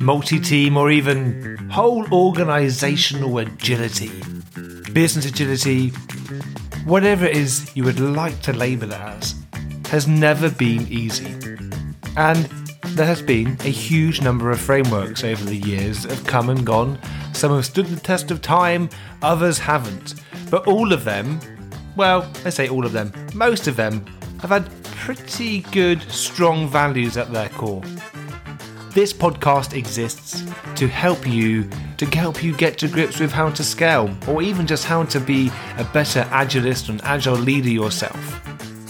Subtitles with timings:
[0.00, 4.10] multi team, or even whole organizational agility,
[4.92, 5.88] business agility,
[6.84, 9.34] whatever it is you would like to label it as,
[9.86, 11.34] has never been easy.
[12.16, 12.44] And
[12.88, 16.66] there has been a huge number of frameworks over the years that have come and
[16.66, 16.98] gone.
[17.32, 18.90] Some have stood the test of time,
[19.22, 20.14] others haven't.
[20.50, 21.40] But all of them,
[21.96, 24.04] well, I say all of them, most of them,
[24.40, 24.68] have had
[25.02, 27.82] pretty good, strong values at their core.
[28.90, 30.44] This podcast exists
[30.76, 34.64] to help you to help you get to grips with how to scale or even
[34.64, 38.40] just how to be a better agilist and agile leader yourself.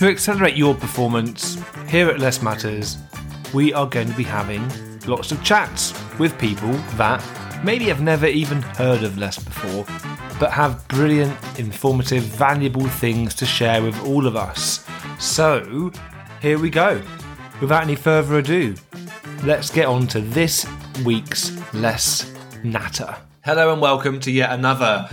[0.00, 1.56] To accelerate your performance,
[1.88, 2.98] here at LeSS Matters,
[3.54, 4.70] we are going to be having
[5.06, 7.24] lots of chats with people that
[7.64, 9.86] maybe have never even heard of LeSS before,
[10.38, 14.84] but have brilliant, informative, valuable things to share with all of us.
[15.22, 15.92] So,
[16.42, 17.00] here we go.
[17.60, 18.74] Without any further ado,
[19.44, 20.66] let's get on to this
[21.04, 23.16] week's LeSS Natter.
[23.44, 25.08] Hello and welcome to yet another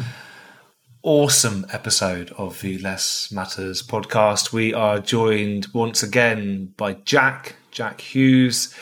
[1.04, 4.52] awesome episode of the LeSS Matters podcast.
[4.52, 8.76] We are joined once again by Jac, Jac Hughes.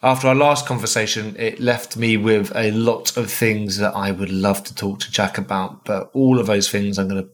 [0.00, 4.30] After our last conversation, it left me with a lot of things that I would
[4.30, 7.30] love to talk to Jac about, but all of those things I'm going to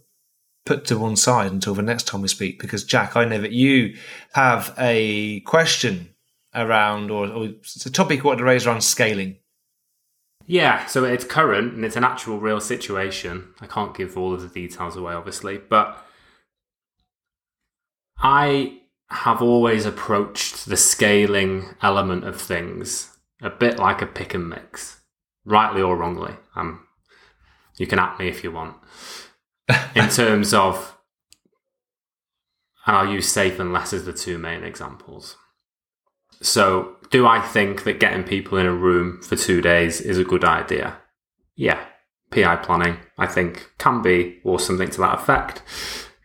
[0.64, 3.52] put to one side until the next time we speak because Jac, I know that
[3.52, 3.96] you
[4.34, 6.14] have a question
[6.54, 9.36] around, or, or it's a topic you want to raise around scaling.
[10.46, 13.54] Yeah, so it's current and it's an actual real situation.
[13.60, 16.04] I can't give all of the details away, obviously, but
[18.18, 24.48] I have always approached the scaling element of things a bit like a pick and
[24.48, 25.00] mix,
[25.44, 26.34] rightly or wrongly.
[26.56, 26.86] Um,
[27.76, 28.76] you can at me if you want.
[29.94, 30.96] In terms of,
[32.86, 35.36] I'll use SAFe and LeSS as the two main examples.
[36.40, 40.24] So, do I think that getting people in a room for two days is a
[40.24, 40.98] good idea?
[41.54, 41.84] Yeah.
[42.30, 45.62] PI planning, I think, can be, or something to that effect,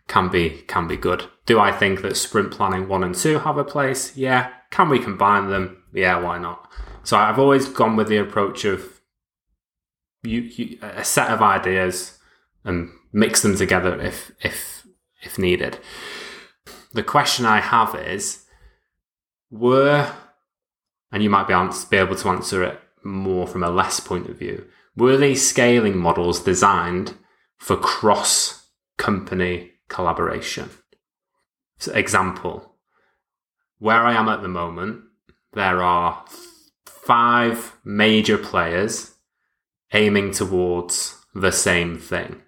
[0.08, 1.24] can be can be good.
[1.46, 4.16] Do I think that sprint planning one and two have a place?
[4.16, 4.50] Yeah.
[4.70, 5.84] Can we combine them?
[5.92, 6.68] Yeah, why not?
[7.04, 9.00] So I've always gone with the approach of
[10.22, 12.18] you, you, a set of ideas
[12.64, 14.86] and mix them together if if
[15.22, 15.78] if needed.
[16.92, 18.44] The question I have is
[19.50, 20.12] were
[21.10, 21.54] and you might be,
[21.96, 24.66] able to answer it more from a LeSS point of view.
[24.96, 27.14] Were these scaling models designed
[27.56, 30.70] for cross company collaboration?
[31.78, 32.74] So example,
[33.78, 35.04] where I am at the moment,
[35.52, 36.24] there are
[36.84, 39.14] five major players
[39.92, 42.42] aiming towards the same thing,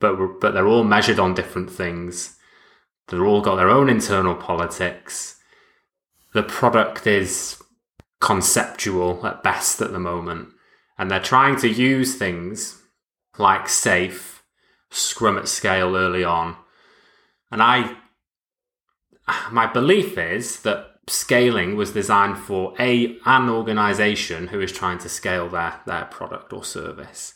[0.00, 2.36] but but they're all measured on different things.
[3.08, 5.36] They're all got their own internal politics.
[6.34, 7.62] The product is
[8.20, 10.50] conceptual at best at the moment,
[10.98, 12.82] and they're trying to use things
[13.38, 14.40] like SAFe,
[14.90, 16.56] scrum at scale early on,
[17.50, 17.96] and I
[19.50, 25.08] my belief is that scaling was designed for a an organization who is trying to
[25.08, 27.34] scale their their product or service.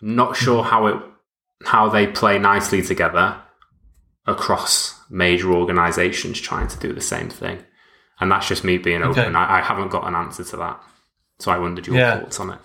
[0.00, 0.96] I'm not sure how it
[1.64, 3.40] how they play nicely together
[4.26, 7.64] across major organizations trying to do the same thing.
[8.20, 9.22] And that's just me being Okay.
[9.22, 9.34] open.
[9.36, 10.80] I, I haven't got an answer to that.
[11.40, 12.20] So I wondered your Yeah.
[12.20, 12.58] thoughts on it.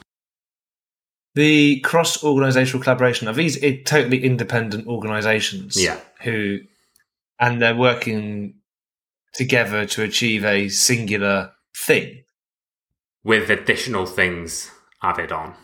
[1.34, 6.00] The cross organizational collaboration of these totally independent organizations Yeah.
[6.22, 6.60] who
[7.40, 8.56] and they're working
[9.34, 12.24] together to achieve a singular thing.
[13.24, 14.72] With additional things
[15.04, 15.56] added on.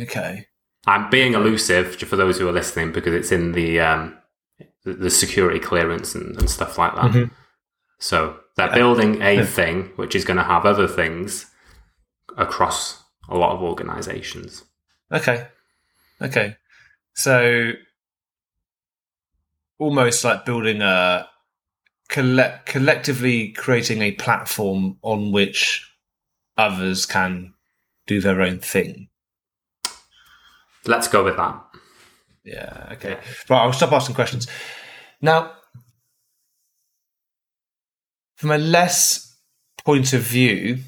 [0.00, 0.46] Okay.
[0.86, 4.16] I'm being elusive for those who are listening because it's in the um,
[4.84, 7.10] the, security clearance and, and stuff like that.
[7.10, 7.30] Mhm.
[7.98, 11.46] So they're building a thing which is going to have other things
[12.36, 14.64] across a lot of organizations.
[15.10, 15.48] Okay.
[16.20, 16.56] Okay.
[17.14, 17.72] So
[19.78, 21.28] almost like building a
[22.08, 25.90] collect collectively creating a platform on which
[26.56, 27.54] others can
[28.06, 29.08] do their own thing.
[30.86, 31.60] Let's go with that.
[32.44, 32.88] Yeah.
[32.92, 33.18] Okay.
[33.48, 33.62] Right.
[33.62, 34.46] I'll stop asking questions.
[35.20, 35.52] Now,
[38.36, 39.36] from a LeSS
[39.84, 40.78] point of view,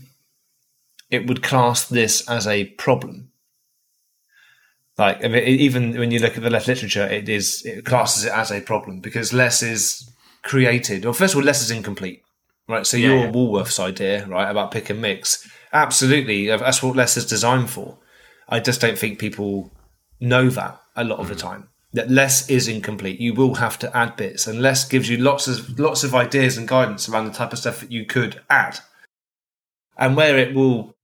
[1.10, 3.32] it would class this as a problem.
[4.96, 8.24] Like I mean, even when you look at the left literature, it is it classes
[8.24, 10.12] it as a problem because LeSS is
[10.42, 11.04] created.
[11.04, 12.22] Well, first of all, LeSS is incomplete,
[12.68, 12.86] right?
[12.86, 13.32] So Yeah, your yeah.
[13.32, 17.98] Woolworths idea, right, about pick and mix, absolutely, that's what LeSS is designed for.
[18.48, 19.70] I just don't think people
[20.20, 21.40] know that a lot of the hmm.
[21.40, 21.68] time.
[21.92, 23.18] that LeSS is incomplete.
[23.18, 26.58] You will have to add bits, and LeSS gives you lots of lots of ideas
[26.58, 28.80] and guidance around the type of stuff that you could add.
[29.96, 30.96] And where it will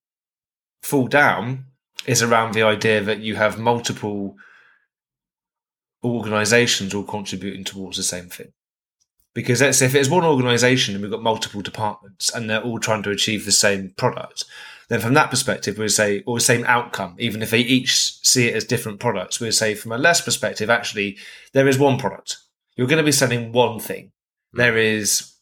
[0.82, 1.64] fall down
[2.06, 4.36] is around the idea that you have multiple
[6.04, 8.52] organizations all contributing towards the same thing.
[9.34, 12.78] Because let's say if it's one organization and we've got multiple departments and they're all
[12.78, 14.44] trying to achieve the same product,
[14.94, 18.24] then from that perspective, we would say, or the same outcome, even if they each
[18.24, 21.18] see it as different products, we would say from a LeSS perspective, actually,
[21.52, 22.36] there is one product.
[22.76, 24.12] You're going to be selling one thing.
[24.52, 24.58] Hmm.
[24.58, 25.34] There is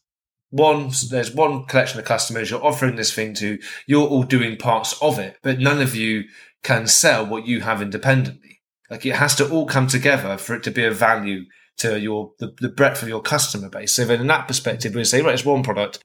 [0.49, 3.59] one, there's one collection of customers you're offering this thing to.
[3.87, 6.25] You're all doing parts of it, but none of you
[6.63, 8.63] can sell what you have independently.
[8.89, 11.45] Like it has to all come together for it to be of value
[11.79, 13.93] to your the, the breadth of your customer base.
[13.93, 15.99] So then in that perspective, we would say, right, it's one product.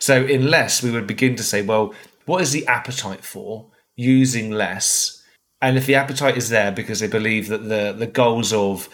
[0.00, 1.94] So in LeSS, we would begin to say, well,
[2.28, 3.66] what is the appetite for
[3.96, 5.22] using LeSS?
[5.60, 8.88] And if the appetite is there because they believe that the the goals of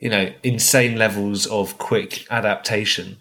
[0.00, 3.18] you know insane levels of quick adaptation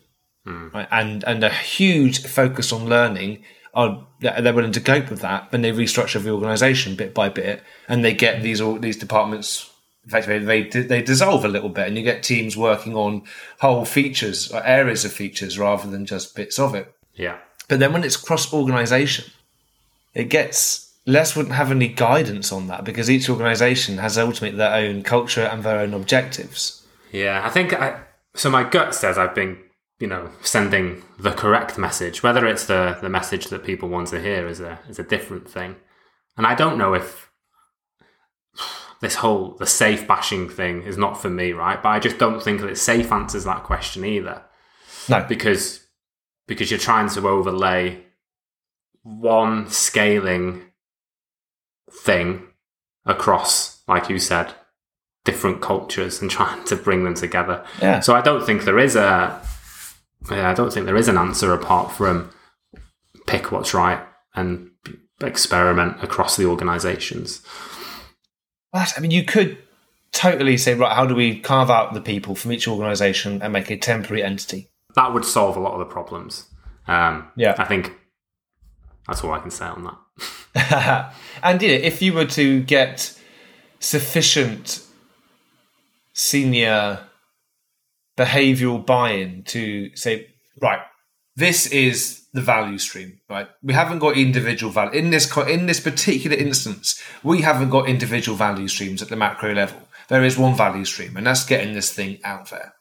[0.48, 0.74] mm.
[0.74, 3.44] right, and and a huge focus on learning
[3.74, 7.62] are they're willing to cope with that then they restructure the organization bit by bit
[7.88, 9.70] and they get these all these departments
[10.06, 13.22] effectively they they dissolve a little bit and you get teams working on
[13.60, 17.38] whole features or areas of features rather than just bits of it yeah
[17.68, 19.26] but then when it's cross organization
[20.14, 24.76] it gets LeSS wouldn't have any guidance on that because each organization has ultimately their
[24.76, 26.86] own culture and their own objectives.
[27.12, 28.02] Yeah, I think I,
[28.36, 28.50] so.
[28.50, 29.58] My gut says I've been,
[30.00, 32.22] you know, sending the correct message.
[32.22, 35.50] Whether it's the the message that people want to hear is a is a different
[35.50, 35.78] thing,
[36.38, 37.32] and I don't know if
[39.02, 41.82] this whole the SAFe bashing thing is not for me, right?
[41.82, 44.44] But I just don't think that SAFe answers that question either.
[45.08, 45.88] No, because
[46.48, 48.04] because you're trying to overlay
[49.18, 50.62] one scaling
[51.92, 52.44] thing
[53.06, 54.54] across, like you said,
[55.26, 57.64] different cultures and trying to bring them together.
[57.82, 58.00] Yeah.
[58.00, 59.42] So I don't think there is a,
[60.30, 62.32] I don't think there is an answer apart from
[63.28, 64.02] pick what's right
[64.36, 64.72] and
[65.22, 67.42] experiment across the organizations.
[68.72, 69.58] But I mean, you could
[70.12, 73.70] totally say, right, how do we carve out the people from each organization and make
[73.70, 74.70] a temporary entity?
[74.96, 76.46] That would solve a lot of the problems.
[76.88, 77.56] Um, yeah.
[77.58, 77.94] I think
[79.10, 81.14] that's all I can say on that.
[81.44, 83.18] and know, if you were to get
[83.80, 84.86] sufficient
[86.14, 87.00] senior
[88.18, 90.28] behavioral buy-in to say,
[90.62, 90.82] right,
[91.36, 93.48] this is the value stream, right?
[93.64, 97.02] We haven't got individual value in this in this particular instance.
[97.24, 99.88] We haven't got individual value streams at the macro level.
[100.10, 102.74] There is one value stream, and that's getting this thing out there.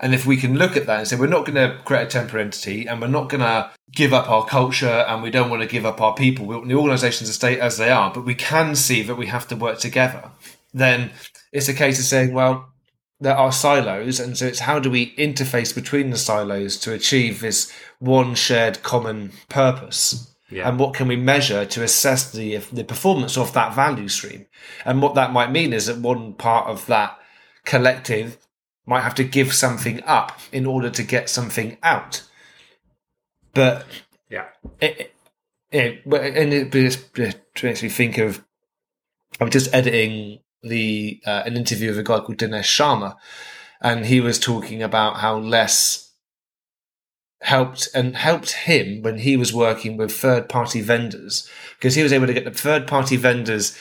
[0.00, 2.06] And if we can look at that and say, we're not going to create a
[2.06, 5.62] temporary entity and we're not going to give up our culture and we don't want
[5.62, 8.24] to give up our people, we want the organizations to stay as they are, but
[8.24, 10.30] we can see that we have to work together,
[10.72, 11.10] then
[11.52, 12.70] it's a case of saying, well,
[13.20, 14.18] there are silos.
[14.18, 18.82] And so it's how do we interface between the silos to achieve this one shared
[18.82, 20.34] common purpose?
[20.48, 20.68] Yeah.
[20.68, 24.46] And what can we measure to assess the the performance of that value stream?
[24.84, 27.18] And what that might mean is that one part of that
[27.64, 28.36] collective
[28.86, 32.22] might have to give something up in order to get something out.
[33.54, 33.86] But
[34.28, 34.46] yeah,
[34.80, 35.14] it,
[35.70, 38.44] it, and it just makes me think of.
[39.40, 43.16] I'm just editing the uh, an interview with a guy called Dinesh Sharma,
[43.80, 46.10] and he was talking about how LeSS
[47.42, 52.12] helped and helped him when he was working with third party vendors because he was
[52.12, 53.78] able to get the third party vendors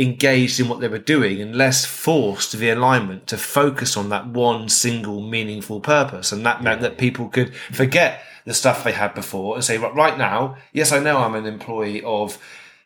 [0.00, 4.26] engaged in what they were doing and LeSS forced the alignment to focus on that
[4.26, 6.32] one single meaningful purpose.
[6.32, 10.16] And that meant that people could forget the stuff they had before and say, right
[10.16, 12.38] now, yes, I know I'm an employee of,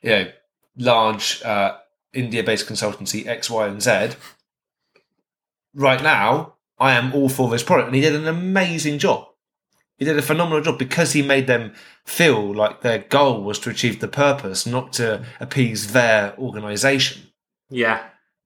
[0.03, 0.31] you know,
[0.77, 1.77] large uh,
[2.13, 4.17] India-based consultancy X, Y, and Z.
[5.73, 9.29] Right now, I am all for this product, and he did an amazing job.
[9.97, 11.73] He did a phenomenal job because he made them
[12.05, 17.29] feel like their goal was to achieve the purpose, not to appease their organization.
[17.71, 18.05] Yeah.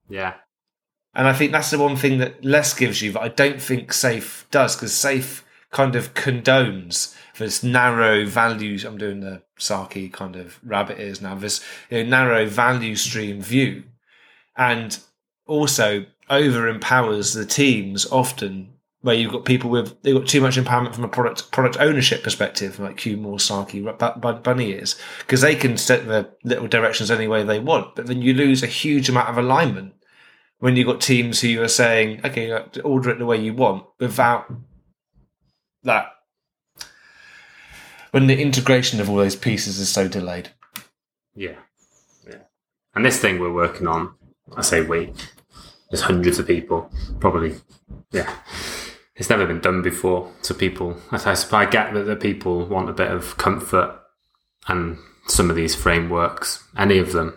[0.09, 0.35] Yeah.
[1.15, 3.93] And I think that's the one thing that LeSS gives you that I don't think
[3.93, 8.85] SAFe does because SAFe kind of condones this narrow values.
[8.85, 11.35] I'm doing the Saki kind of rabbit ears now.
[11.35, 13.85] This you know, narrow value stream view,
[14.57, 14.99] and
[15.47, 18.75] also over empowers the teams often
[19.09, 22.23] where you've got people with they've got too much empowerment from a product product ownership
[22.23, 27.27] perspective, like Q More Saki Bunny is, because they can set the little directions any
[27.27, 29.95] way they want, but then you lose a huge amount of alignment
[30.59, 32.53] when you've got teams who are saying, okay,
[32.85, 34.53] order it the way you want, without
[35.85, 36.09] that
[38.11, 40.51] when the integration of all those pieces is so delayed.
[41.35, 41.57] Yeah,
[42.29, 42.43] yeah.
[42.95, 44.17] And this thing we're working on,
[44.55, 45.15] I say we,
[45.91, 47.55] there's hundreds of people, probably,
[48.11, 48.31] yeah.
[49.19, 50.33] It's never been done before.
[50.45, 53.99] to people, I, I get that the people want a bit of comfort
[54.69, 57.35] and some of these frameworks, any of them,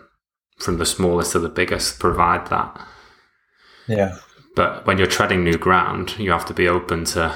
[0.58, 2.80] from the smallest to the biggest, provide that.
[3.88, 4.16] Yeah.
[4.54, 7.34] But when you're treading new ground, you have to be open to,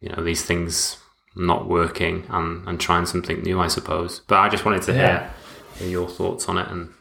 [0.00, 0.96] you know, these things
[1.36, 4.20] not working and, and trying something new, I suppose.
[4.26, 5.30] But I just wanted to Yeah.
[5.78, 6.94] hear, your thoughts on it and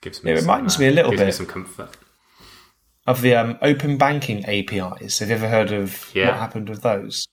[0.00, 1.34] gives me It some, reminds uh, me a little gives me bit.
[1.34, 1.90] some comfort.
[3.06, 5.18] Of the um, open banking APIs.
[5.18, 6.28] Have you ever heard of Yeah.
[6.28, 7.26] what happened with those?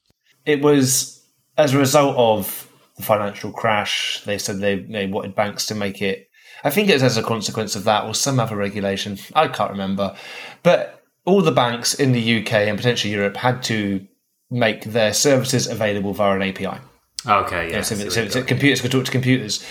[0.46, 1.24] It was
[1.58, 4.22] as a result of the financial crash.
[4.26, 6.30] They said they, they wanted banks to make it.
[6.64, 9.18] I think it was as a consequence of that or some other regulation.
[9.36, 10.16] I can't remember.
[10.64, 14.06] But all the banks in the UK and potentially Europe had to
[14.50, 16.80] make their services available via an API.
[17.28, 17.82] Okay, yeah.
[17.82, 19.64] so, I see so, so computers could talk to computers.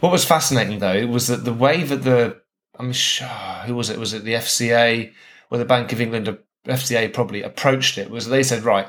[0.00, 2.40] What was fascinating though was that the way that the
[2.78, 3.26] I'm sure
[3.64, 3.98] who was it?
[3.98, 5.12] Was it the FCA
[5.50, 6.38] or the Bank of England?
[6.66, 8.10] FCA probably approached it.
[8.10, 8.88] Was they said right,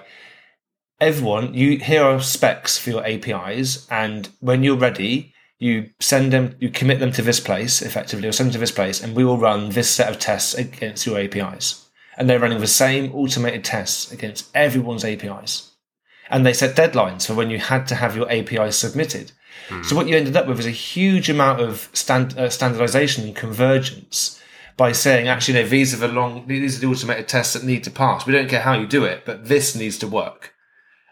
[0.99, 6.55] everyone, you here are specs for your APIs, and when you're ready, you send them,
[6.59, 9.23] you commit them to this place effectively, or send them to this place, and we
[9.23, 11.87] will run this set of tests against your APIs.
[12.17, 15.73] And they're running the same automated tests against everyone's APIs
[16.29, 19.31] and they set deadlines for when you had to have your APIs submitted.
[19.83, 23.35] So what you ended up with is a huge amount of stand, uh, standardization and
[23.35, 24.41] convergence
[24.77, 27.83] by saying, actually, no, these are the long, these are the automated tests that need
[27.83, 28.25] to pass.
[28.25, 30.53] We don't care how you do it, but this needs to work.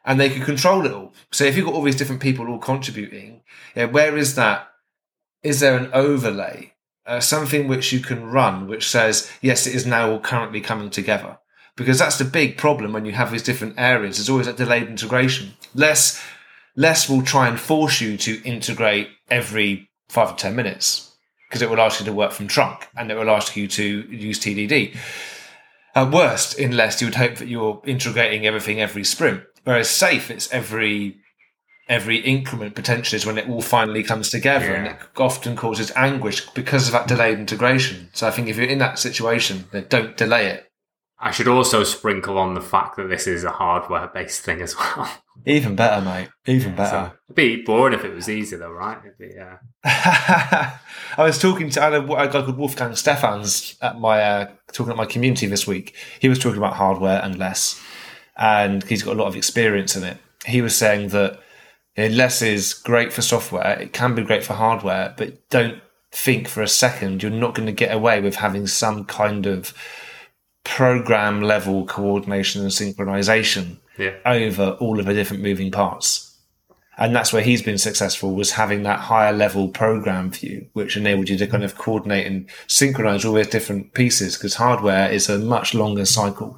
[0.05, 1.13] And they can control it all.
[1.31, 3.41] So if you've got all these different people all contributing,
[3.75, 4.67] yeah, where is that?
[5.41, 6.73] Is there an overlay?
[7.07, 10.89] Uh, something which you can run, which says, yes, it is now all currently coming
[10.89, 11.39] together
[11.75, 14.17] because that's the big problem when you have these different areas.
[14.17, 15.53] There's always that delayed integration.
[15.75, 16.23] LeSS,
[16.75, 21.14] LeSS will try and force you to integrate every five or ten minutes
[21.49, 24.01] because it will ask you to work from trunk and it will ask you to
[24.09, 24.95] use TDD.
[25.95, 29.43] At worst, unless you would hope that you're integrating everything every sprint.
[29.63, 31.17] Whereas SAFe, it's every
[31.87, 36.49] every increment potentially is when it all finally comes together and it often causes anguish
[36.49, 38.09] because of that delayed integration.
[38.13, 40.64] So I think if you're in that situation, then don't delay it.
[41.17, 44.75] I should also sprinkle on the fact that this is a hardware based thing as
[44.75, 45.09] well.
[45.45, 46.29] Even better, mate.
[46.45, 47.11] Even better.
[47.11, 48.97] So, it'd be boring if it was easy, though, right?
[48.99, 49.55] It'd be, uh,
[49.85, 55.05] I was talking to a, guy called Wolfgang Stephans at my uh, talking at my
[55.05, 55.95] community this week.
[56.19, 57.81] He was talking about hardware and LeSS,
[58.35, 60.17] and he's got a lot of experience in it.
[60.45, 61.39] He was saying that
[61.95, 63.79] you know, LeSS is great for software.
[63.79, 65.81] It can be great for hardware, but don't
[66.11, 69.73] think for a second you're not going to get away with having some kind of
[70.65, 74.15] program level coordination and synchronization yeah.
[74.25, 76.37] over all of the different moving parts.
[76.97, 81.29] And that's where he's been successful was having that higher level program view, which enabled
[81.29, 85.37] you to kind of coordinate and synchronize all those different pieces because hardware is a
[85.37, 86.57] much longer cycle.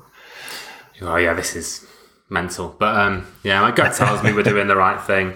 [1.02, 1.86] Oh, yeah, this is
[2.30, 2.76] mental.
[2.78, 5.34] But um, yeah, my gut tells me we're doing the right thing.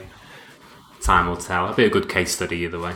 [1.01, 1.65] Time will tell.
[1.65, 2.93] It'll be a good case study either way.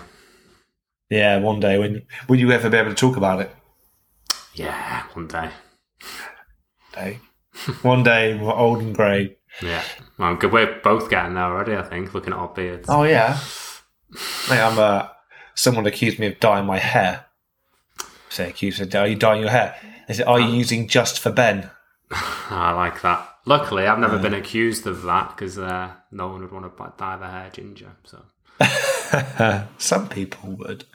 [1.09, 3.51] Yeah, one day when will you ever be able to talk about it?
[4.53, 5.49] Yeah, one day.
[6.93, 7.19] Day.
[7.81, 9.37] one day we're old and grey.
[9.61, 9.83] Yeah.
[10.17, 10.51] Well, good.
[10.51, 12.87] We're both getting there already, I think, looking at our beards.
[12.89, 13.39] Oh yeah.
[14.49, 15.07] Mate, I'm uh
[15.55, 17.25] someone accused me of dyeing my hair.
[18.29, 19.75] Say accused said, Are you dyeing your hair?
[20.07, 21.69] They said, Are you using just for Ben?
[22.11, 23.29] I like that.
[23.45, 27.17] Luckily, I've never been accused of that because uh, no one would want to dye
[27.17, 27.91] their hair ginger.
[28.03, 28.23] So
[29.77, 30.85] Some people would.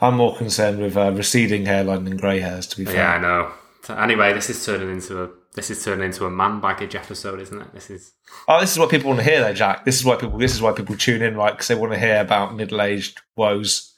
[0.00, 2.66] I'm more concerned with uh, receding hairline than grey hairs.
[2.68, 3.52] To be fair, yeah, I know.
[3.90, 7.60] Anyway, this is turning into a this is turning into a man baggage episode, isn't
[7.60, 7.72] it?
[7.72, 8.12] This is
[8.48, 9.84] oh, this is what people want to hear, though, Jac.
[9.84, 10.38] This is why people.
[10.38, 11.52] This is why people tune in, right?
[11.52, 13.94] Because they want to hear about middle-aged woes.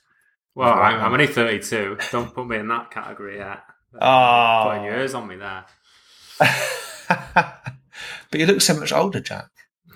[0.54, 1.98] well, I'm, I'm only 32.
[2.12, 3.60] Don't put me in that category yet.
[4.00, 4.64] Ah.
[4.68, 5.64] Putting yours on me there.
[7.08, 7.58] but
[8.34, 9.48] you look so much older, Jac.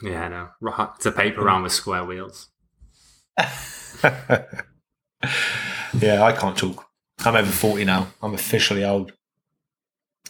[0.03, 0.49] Yeah, I know.
[0.63, 0.89] Right.
[0.97, 2.49] It's a paper round with square wheels.
[5.95, 6.87] Yeah, I can't talk.
[7.21, 8.09] I'm over 40 now.
[8.23, 9.13] I'm officially old.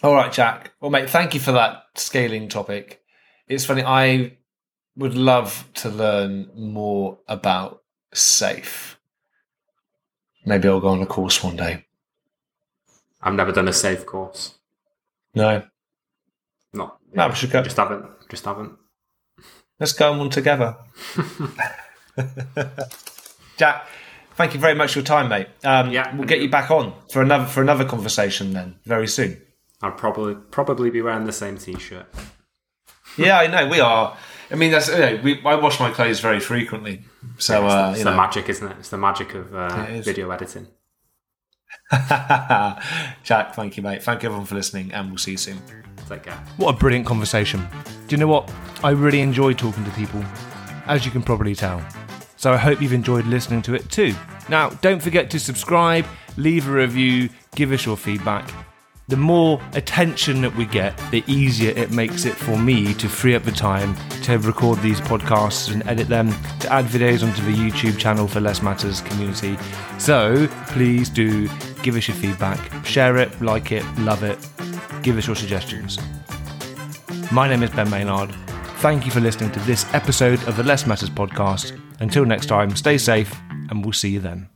[0.03, 0.73] All right, Jac.
[0.81, 3.03] Well, mate, thank you for that scaling topic.
[3.47, 3.83] It's funny.
[3.85, 4.37] I
[4.97, 7.83] would love to learn more about
[8.15, 8.97] SAFe.
[10.45, 11.85] Maybe I'll go on a course one day.
[13.23, 14.55] I've never done a SAFe course.
[15.35, 15.63] No,
[16.73, 16.99] Not.
[17.15, 17.63] no, we should go.
[17.63, 18.05] Just haven't.
[18.29, 18.73] Just haven't.
[19.79, 20.77] Let's go on one together.
[23.57, 23.87] Jac,
[24.35, 25.47] thank you very much for your time, mate.
[25.65, 29.41] Um, Yeah, we'll get you back on for another for another conversation then very soon.
[29.83, 32.07] I'll probably probably be wearing the same t-shirt.
[33.17, 34.17] Yeah, I know we are.
[34.51, 37.03] I mean, that's you know, we, I wash my clothes very frequently,
[37.39, 38.77] so uh, it's the know, magic, isn't it?
[38.79, 40.69] It's the magic of uh, video editing.
[41.93, 44.03] Jac, thank you, mate.
[44.03, 45.59] Thank you everyone for listening, and we'll see you soon.
[46.09, 46.35] Take care.
[46.57, 47.67] What a brilliant conversation.
[48.07, 48.53] Do you know what?
[48.85, 50.23] I really enjoy talking to people,
[50.87, 51.83] as you can probably tell.
[52.37, 54.15] So I hope you've enjoyed listening to it too.
[54.49, 56.05] Now, don't forget to subscribe,
[56.37, 58.51] leave a review, give us your feedback.
[59.09, 63.35] The more attention that we get, the easier it makes it for me to free
[63.35, 66.31] up the time to record these podcasts and edit them,
[66.61, 69.59] to add videos onto the YouTube channel for LeSS Matters community.
[69.99, 71.49] So please do
[71.83, 74.39] give us your feedback, share it, like it, love it,
[75.03, 75.99] give us your suggestions.
[77.33, 78.33] My name is Ben Maynard.
[78.79, 81.79] Thank you for listening to this episode of the LeSS Matters podcast.
[82.01, 83.35] Until next time, stay safe,
[83.69, 84.52] and we'll see you then.